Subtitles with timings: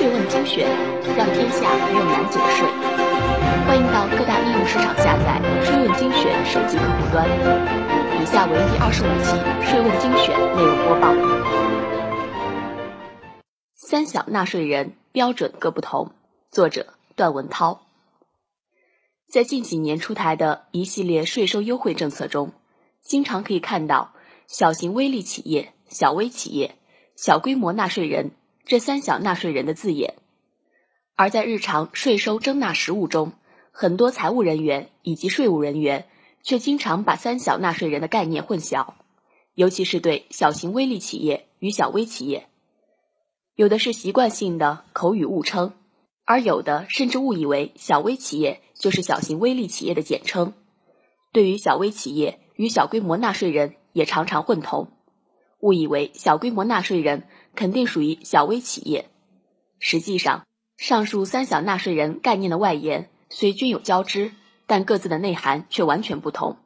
[0.00, 0.66] 税问精选，
[1.14, 2.66] 让天下没有难解的税。
[3.66, 7.28] 欢迎到各大应用市场下载“税问精选”手机客户端。
[8.18, 9.36] 以下为第二十五期
[9.68, 11.12] “税问精选”内容播报。
[13.74, 16.12] 三小纳税人标准各不同。
[16.50, 17.82] 作者：段文涛。
[19.28, 22.54] 在近几年出台的一系列税收优惠政策中，
[23.02, 24.14] 经常可以看到
[24.46, 26.76] 小型微利企业、小微企业、
[27.16, 28.30] 小规模纳税人。
[28.70, 30.14] 这三小纳税人的字眼，
[31.16, 33.32] 而在日常税收征纳实务中，
[33.72, 36.06] 很多财务人员以及税务人员
[36.44, 38.94] 却经常把三小纳税人的概念混淆，
[39.56, 42.46] 尤其是对小型微利企业与小微企业，
[43.56, 45.72] 有的是习惯性的口语误称，
[46.24, 50.54] 而有的甚至误以为小微企业就是小型微利企业的简称，
[51.32, 54.92] 对于小微企业与小规模纳税人也常常混同。
[55.58, 59.08] 误以为小规模纳税人肯定属于小微企业，
[59.78, 60.46] 实际上，
[60.76, 64.32] 上述三小纳税人概念的外延虽均有交织，
[64.66, 66.56] 但各自的内涵却完全不同。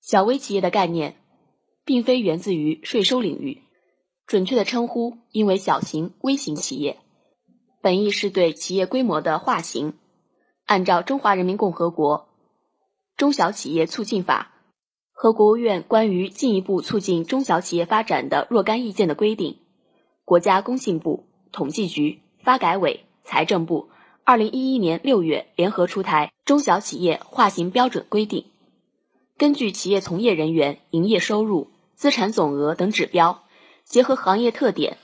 [0.00, 1.16] 小微企业的概念，
[1.84, 3.62] 并非源自于税收领域，
[4.26, 6.98] 准确的称呼应为小型、微型企业，
[7.80, 9.94] 本意是对企业规模的划型。
[10.66, 12.28] 按照《中华人民共和国
[13.16, 14.50] 中小企业促进法》。
[15.16, 19.60] 和国务院关于进一步促进中小企业发展的若干意见的规定，
[20.24, 23.90] 国家工信部、统计局、发改委、财政部，
[24.24, 28.40] 二零一一年六月联合出台《中小企业划型标准规定》，
[29.36, 33.44] 根据企业从业人员营业收入、资产总额等指标，
[33.84, 34.96] 结合行业特点，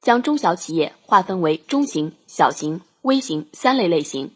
[0.00, 4.32] 将中小企业划分为中型、小型、微型三类类型。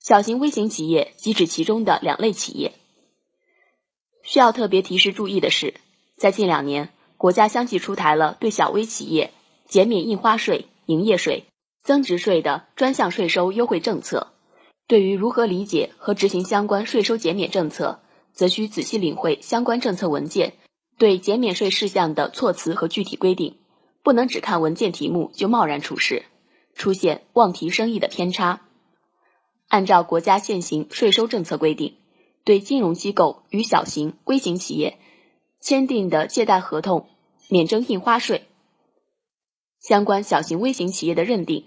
[0.00, 2.72] 小型微型企业即指其中的两类企业。
[4.24, 5.74] 需要特别提示注意的是，
[6.16, 9.32] 在近两年，国家相继出台了对小微企业
[9.66, 11.44] 减免印花税、营业税、
[11.82, 14.28] 增值税的专项税收优惠政策。
[14.86, 18.00] 对于如何理解和执行相关税收减免政策，
[18.32, 20.54] 则需仔细领会相关政策文件
[20.96, 23.56] 对减免税事项的措辞和具体规定，
[24.02, 26.24] 不能只看文件题目就贸然处事，
[26.74, 28.60] 出现妄提生意的偏差。
[29.68, 31.96] 按照国家现行税收政策规定。
[32.44, 34.96] 对金融机构与小型、微型企业
[35.60, 37.08] 签订的借贷合同
[37.48, 38.46] 免征印花税，
[39.80, 41.66] 相关小型、微型企业的认定，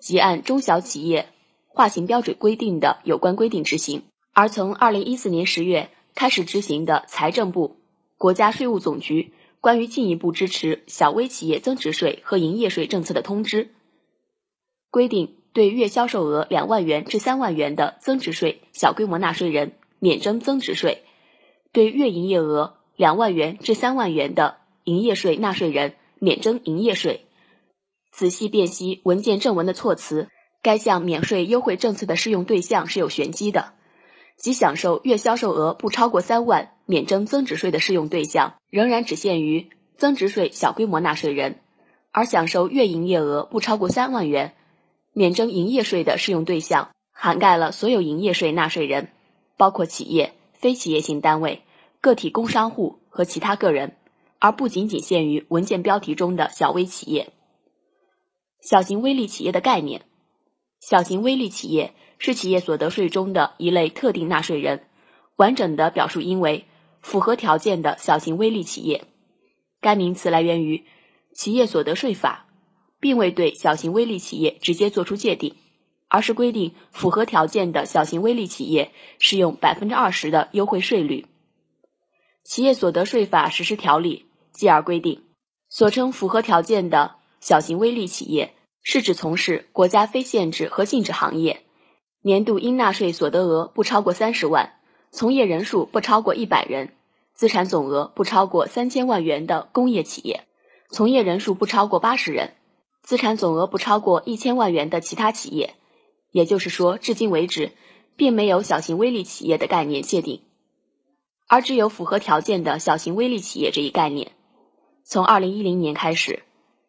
[0.00, 1.28] 即按中小企业
[1.68, 4.02] 划型标准规定的有关规定执行。
[4.32, 7.76] 而从二零一四年十月开始执行的财政部、
[8.18, 13.70] 国家税务总局关于进一步支持小微企业增值税和营业税政策的通知，
[14.90, 15.36] 规定。
[15.56, 21.02] 对月销售额两万元至三万元的增值税小规模纳税人免征增值税，
[21.72, 27.26] 对月营业额两万元至三万元的营业税纳税人免征营业税。
[28.10, 30.28] 仔细辨析文件正文的措辞，
[30.62, 33.74] 该项免税优惠政策的适用对象是有玄机的，
[34.36, 39.68] 即享受月销售额不超过三万免征增值税的适用对象，仍然只限于
[39.98, 41.60] 增值税小规模纳税人，
[42.10, 44.54] 而享受月营业额不超过三万元。
[45.12, 49.08] 免征营业税的适用对象涵盖了所有营业税纳税人，
[49.56, 51.62] 包括企业、非企业性单位、
[52.06, 53.96] 个体工商户和其他个人，
[54.38, 57.32] 而不仅仅限于文件标题中的小微企业。
[58.60, 60.02] 小型微利企业的概念，
[60.78, 64.84] 小型微利企业是企业所得税中的一类特定纳税人，
[65.34, 66.66] 完整的表述应为
[67.00, 69.02] 符合条件的小型微利企业。
[69.80, 70.84] 该名词来源于
[71.34, 72.46] 企业所得税法。
[72.98, 75.54] 并未对小型微利企业直接作出界定，
[76.08, 81.26] 而是规定符合条件的小型微利企业适用百分之二十的优惠税率。
[82.48, 85.24] 企业所得税法实施条例继而规定，
[85.68, 91.64] 所称符合条件的小型微利企业，是指从事国家非限制和禁止行业，
[92.22, 94.74] 年度应纳税所得额不超过三十万，
[95.10, 96.92] 从业人数不超过一百人，
[97.34, 100.46] 资产总额不超过三千万元的工业企业，
[100.88, 102.54] 从业人数不超过八十人。
[103.02, 105.74] 资产总额不超过一千万元的其他企业，
[106.30, 107.72] 也就是说，至今为止，
[108.16, 110.42] 并没有小型微利企业的概念界定，
[111.48, 114.32] 而只有符合条件的小型微利企业这一概念。
[115.04, 116.42] 从二零一零年开始，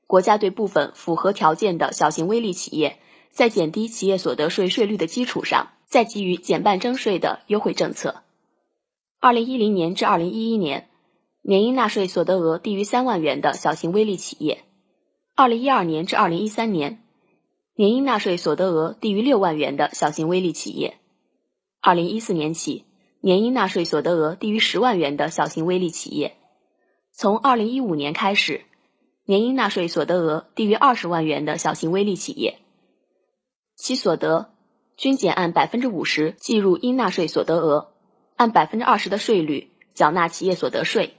[0.08, 2.98] 国家对部分符合条件的小型微利企业，
[3.30, 8.24] 在减低企业所得税税率的基础上，再给予减半征税的优惠政策。
[9.20, 10.90] 二零一零年至二零一一年，
[11.42, 14.64] 年应纳税所得额低于三万元的小型微利企业。
[15.36, 17.04] 二零一二年至二零一三年，
[17.76, 20.96] 年应纳税所得额低于六万元的小型微利企业；
[21.80, 22.86] 二零一四年起，
[23.20, 26.36] 年应纳税所得额低于十万元的小型微利企业。
[27.12, 28.62] 从二零一五年开始，
[29.26, 32.60] 年应纳税所得额低于二十万元的小型微利企业，
[33.76, 34.54] 其所得
[34.96, 37.94] 均减按百分之五十计入应纳税所得额，
[38.36, 41.16] 按百分之二十的税率缴纳企业所得税。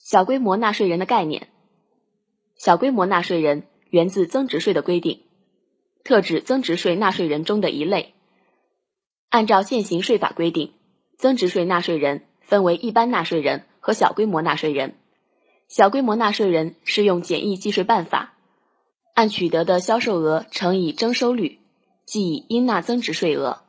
[0.00, 1.48] 小规模纳税人的概念，
[2.56, 5.22] 小规模纳税人源自增值税的规定，
[6.02, 8.15] 特指增值税纳税人中的一类。
[9.28, 10.72] 按照现行税法规定，
[11.18, 14.94] 增值税纳税人分为一般纳税人和小规模纳税人。
[15.68, 18.34] 小规模纳税人适用简易计税办法，
[19.14, 21.58] 按取得的销售额乘以征收率，
[22.04, 23.62] 计以应纳增值税额。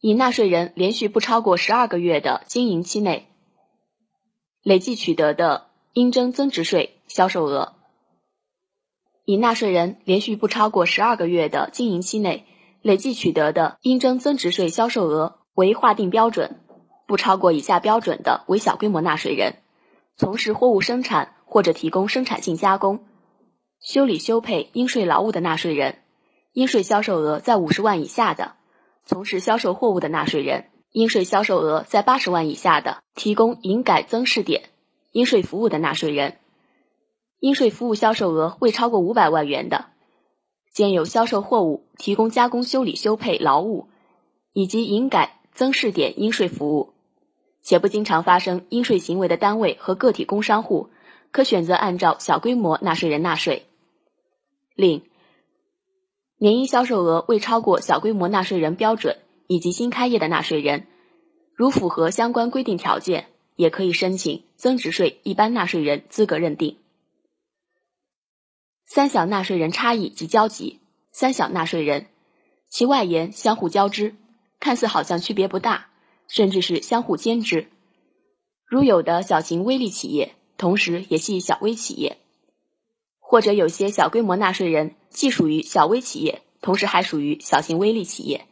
[0.00, 3.26] 以纳税人连续不超过十二个月的经营期内
[4.62, 7.74] 累计取得的应征增值税销售额，
[9.24, 12.46] 以纳税人连续不超过十二个月的经营期内
[12.82, 16.60] 累计取得的应征增值税销售额为划定标准，
[17.06, 19.56] 不超过以下标准的为小规模纳税人。
[20.16, 23.04] 从事货物生产或者提供生产性加工、
[23.80, 25.98] 修理修配应税劳务的纳税人，
[26.52, 28.54] 应税销售额在五十万以下的；
[29.04, 34.70] 从事销售货物的纳税人，应税销售额在八十万以下的；提供营改增试点
[35.12, 36.38] 应税服务的纳税人，
[37.40, 39.86] 应税服务销售额未超过五百万元的；
[40.76, 43.88] 兼有销售货物、提供加工修理修配劳务
[44.52, 46.92] 以及营改增试点应税服务。
[47.62, 50.90] 且不经常发生应税行为的单位和个体工商户，
[51.32, 53.64] 可选择按照小规模纳税人纳税。
[54.74, 55.04] 另，
[56.36, 60.86] 年应销售额未超过小规模纳税人标准以及新开业的纳税人，
[61.54, 66.76] 如符合相关规定条件，也可以申请增值税一般纳税人资格认定。
[68.86, 70.80] 三小纳税人差异及交集。
[71.12, 72.06] 三小纳税人，
[72.68, 74.16] 其外延相互交织，
[74.58, 75.88] 看似好像区别不大。
[76.28, 77.70] 甚至是相互兼制，
[78.66, 82.18] 如有的小型微利企业，同时也系小微企业，
[83.20, 88.48] 或者有些小规模纳税人既属于小微企业，同时还属于小型微利企业，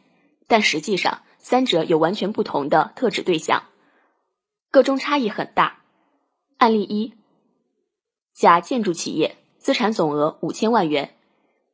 [0.47, 3.65] 但实际上三者有完全不同的特指对象，
[4.71, 5.79] 个中差异很大。
[6.57, 7.13] 案例一：
[8.33, 9.35] 甲建筑企业，
[9.65, 11.15] 资产总额五千万元，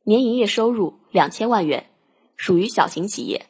[0.02, 1.90] 年营业收入两千万元，
[2.38, 3.44] 属于小型企业，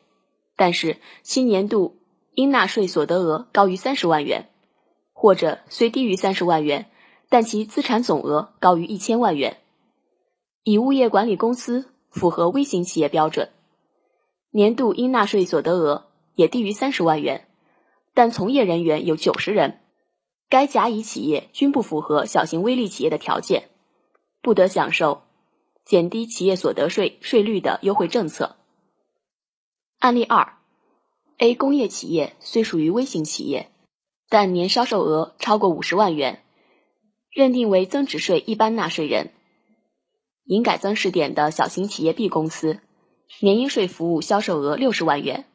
[0.57, 2.01] 但是新年度
[2.35, 4.49] 应纳税所得额高于三十万元，
[5.13, 6.91] 或者虽低于三十万元，
[7.29, 9.59] 但其资产总额高于一千万元。
[10.65, 13.49] 以物业管理公司符合微型企业标准，
[14.51, 17.47] 年度应纳税所得额也低于三十万元，
[18.13, 19.79] 但从业人员有九十人。
[20.49, 23.69] 该甲乙企业均不符合小型微利企业的条件，
[24.43, 25.23] 不得享受
[25.85, 28.57] 减低企业所得税税率的优惠政策。
[29.99, 30.55] 案例二。
[31.39, 33.71] A 工业企业虽属于微型企业，
[34.29, 36.43] 但年销售额超过五十万元，
[37.31, 39.31] 认定为增值税一般纳税人。
[40.45, 42.81] 营改增试点的小型企业 B 公司，
[43.41, 45.47] 年应税服务销售额六十万元，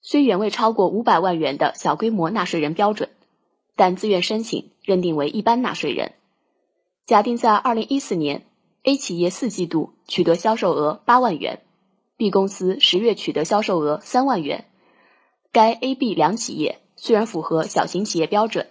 [0.00, 3.10] 虽远未超过五百万元的小规模纳税人标准，
[3.76, 6.14] 但自愿申请认定为一般纳税人。
[7.06, 8.46] 假定在二零一四年
[8.82, 11.60] ，A 企业四季度取得销售额八万元。
[12.16, 14.64] B 公司十月取得销售额三万元，
[15.52, 18.70] 该 A、B 两企业虽然符合小型企业标准，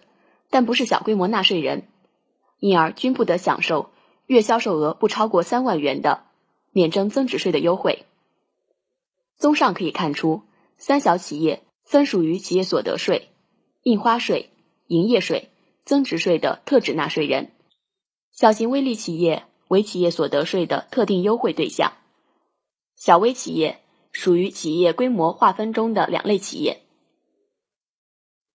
[0.50, 1.88] 但不是小规模纳税人，
[2.58, 3.92] 因而均不得享受
[4.26, 6.24] 月销售额不超过三万元的
[6.72, 8.06] 免征增值税的优惠。
[9.38, 10.42] 综上可以看出，
[10.78, 13.30] 三小企业分属于企业所得税、
[13.84, 14.50] 印花税、
[14.88, 15.52] 营业税、
[15.86, 17.52] 增值税的特指纳税人，
[18.34, 21.94] 小型微利企业为企业所得税的特定优惠对象。
[22.96, 26.82] 小微企业属于企业规模划分中的两类企业，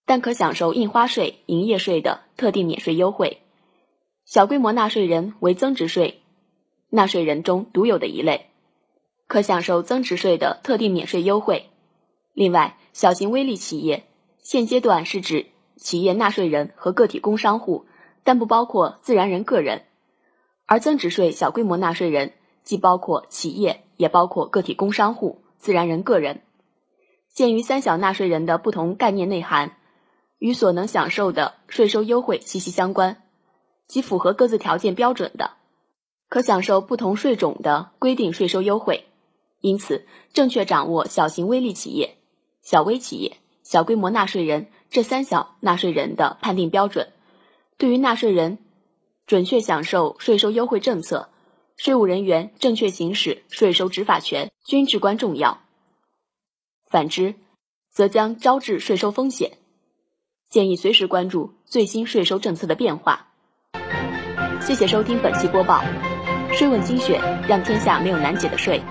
[0.04, 3.38] 但可享受印花税、营业税的特定免税优惠。
[4.24, 6.22] 小规模纳税人为增值税
[6.90, 8.46] 纳税人中独有的一类，
[9.28, 11.70] 可享受增值税的特定免税优惠。
[12.32, 14.08] 另外，小型微利企业
[14.42, 17.86] 现阶段是指企业纳税人和个体工商户，
[18.24, 19.82] 但不包括自然人个人，
[20.66, 23.84] 而增值税小规模纳税人既包括企业。
[23.98, 26.42] 也包括个体工商户、自然人个人。
[27.34, 29.76] 鉴于三小纳税人的不同概念内涵，
[30.38, 33.24] 与所能享受的税收优惠息息相关，
[33.88, 35.50] 即符合各自条件标准的，
[36.28, 39.06] 可享受不同税种的规定税收优惠。
[39.60, 42.18] 因此，正确掌握小型微利企业、
[42.62, 47.08] 小微企业、小规模纳税人这三小纳税人的判定标准，
[47.78, 48.58] 对于纳税人
[49.24, 51.28] 准确享受税收优惠政策
[51.76, 55.60] 税务人员正确行使税收执法权均至关重要。
[56.90, 57.36] 反之
[57.92, 59.52] 则将招致税收风险。
[60.50, 63.28] 建议随时关注最新税收政策的变化。
[64.60, 65.84] 谢谢收听本期播报
[66.52, 68.82] 税问精选让天下没有难解的税。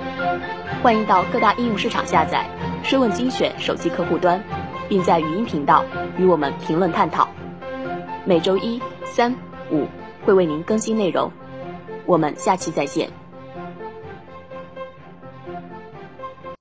[0.82, 2.48] 欢迎到各大应用市场下载
[2.86, 4.42] 税问精选手机客户端
[4.88, 5.84] 并在语音频道
[6.18, 7.28] 与我们评论探讨。
[8.28, 9.34] 每周一三
[9.72, 9.88] 五
[10.26, 11.32] 会为您更新内容。
[12.06, 13.10] 我们下期再见。